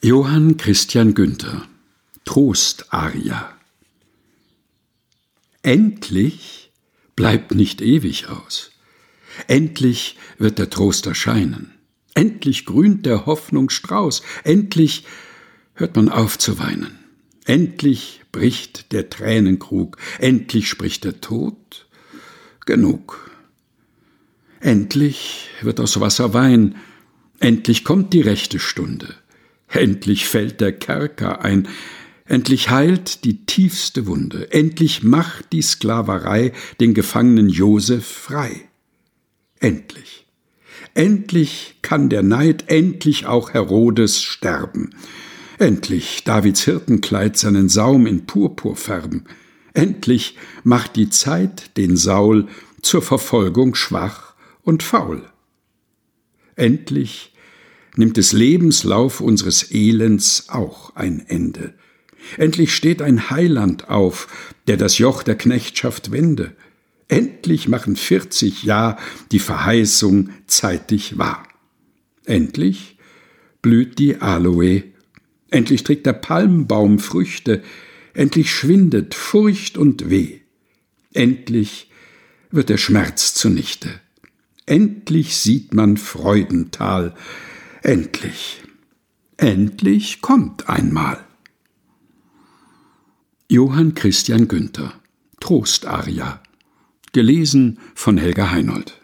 [0.00, 1.66] Johann Christian Günther
[2.24, 3.56] Trostaria
[5.62, 6.70] Endlich
[7.16, 8.70] bleibt nicht ewig aus.
[9.48, 11.72] Endlich wird der Trost erscheinen.
[12.14, 14.22] Endlich grünt der Hoffnung Strauß.
[14.44, 15.04] Endlich
[15.74, 16.96] hört man auf zu weinen.
[17.44, 19.96] Endlich bricht der Tränenkrug.
[20.20, 21.88] Endlich spricht der Tod.
[22.66, 23.32] Genug.
[24.60, 26.76] Endlich wird aus Wasser Wein.
[27.40, 29.16] Endlich kommt die rechte Stunde.
[29.68, 31.68] Endlich fällt der Kerker ein,
[32.24, 38.68] endlich heilt die tiefste Wunde, endlich macht die Sklaverei den Gefangenen Josef frei.
[39.60, 40.26] Endlich.
[40.94, 44.90] Endlich kann der Neid, endlich auch Herodes sterben.
[45.58, 49.24] Endlich Davids Hirtenkleid seinen Saum in Purpur färben.
[49.74, 52.48] Endlich macht die Zeit den Saul
[52.80, 55.24] zur Verfolgung schwach und faul.
[56.54, 57.32] Endlich
[57.96, 61.74] nimmt des Lebenslauf unseres Elends auch ein Ende.
[62.36, 64.28] Endlich steht ein Heiland auf,
[64.66, 66.52] der das Joch der Knechtschaft wende.
[67.08, 68.98] Endlich machen vierzig Jahr
[69.32, 71.46] die Verheißung zeitig wahr.
[72.24, 72.98] Endlich
[73.62, 74.84] blüht die Aloe,
[75.50, 77.62] endlich trägt der Palmbaum Früchte,
[78.14, 80.40] endlich schwindet Furcht und Weh,
[81.14, 81.90] endlich
[82.50, 83.88] wird der Schmerz zunichte,
[84.66, 87.14] endlich sieht man Freudental,
[87.82, 88.62] Endlich,
[89.36, 91.24] endlich kommt einmal.
[93.48, 94.92] Johann Christian Günther.
[95.40, 96.42] Trostaria
[97.12, 99.00] Gelesen von Helga Heinold